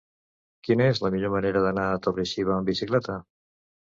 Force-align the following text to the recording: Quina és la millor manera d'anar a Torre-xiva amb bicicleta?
Quina 0.67 0.85
és 0.93 1.01
la 1.07 1.11
millor 1.15 1.31
manera 1.33 1.61
d'anar 1.65 1.83
a 1.89 1.99
Torre-xiva 2.07 2.55
amb 2.57 2.71
bicicleta? 2.73 3.19